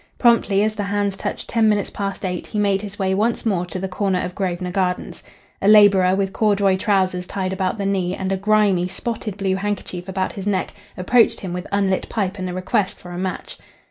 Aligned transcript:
Promptly 0.17 0.63
as 0.63 0.73
the 0.73 0.81
hands 0.85 1.15
touched 1.15 1.47
ten 1.47 1.69
minutes 1.69 1.91
past 1.91 2.25
eight 2.25 2.47
he 2.47 2.57
made 2.57 2.81
his 2.81 2.97
way 2.97 3.13
once 3.13 3.45
more 3.45 3.67
to 3.67 3.77
the 3.77 3.87
corner 3.87 4.19
of 4.19 4.33
Grosvenor 4.33 4.71
Gardens. 4.71 5.21
A 5.61 5.67
labourer, 5.67 6.15
with 6.15 6.33
corduroy 6.33 6.75
trousers 6.75 7.27
tied 7.27 7.53
about 7.53 7.77
the 7.77 7.85
knee 7.85 8.15
and 8.15 8.31
a 8.31 8.35
grimy, 8.37 8.87
spotted 8.87 9.37
blue 9.37 9.57
handkerchief 9.57 10.09
about 10.09 10.33
his 10.33 10.47
neck, 10.47 10.73
approached 10.97 11.41
him 11.41 11.53
with 11.53 11.67
unlit 11.71 12.09
pipe 12.09 12.39
and 12.39 12.49
a 12.49 12.53
request 12.55 12.97
for 12.97 13.11
a 13.11 13.19
match. 13.19 13.59